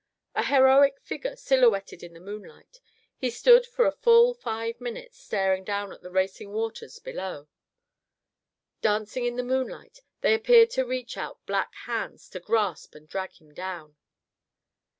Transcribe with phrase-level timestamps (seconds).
[0.33, 2.79] A heroic figure silhouetted in the moonlight,
[3.17, 7.47] he stood for a full five minutes staring down at the racing waters below.
[8.81, 13.33] Dancing in the moonlight, they appeared to reach out black hands to grasp and drag
[13.33, 13.95] him down.